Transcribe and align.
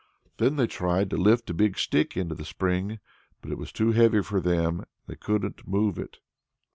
Then 0.37 0.55
they 0.55 0.65
tried 0.65 1.11
to 1.11 1.15
lift 1.15 1.51
a 1.51 1.53
big 1.53 1.77
stick 1.77 2.17
into 2.17 2.33
the 2.33 2.43
spring, 2.43 2.97
but 3.39 3.51
it 3.51 3.59
was 3.59 3.71
too 3.71 3.91
heavy 3.91 4.23
for 4.23 4.41
them, 4.41 4.79
and 4.79 4.85
they 5.05 5.15
couldn't 5.15 5.67
move 5.67 5.99
it. 5.99 6.17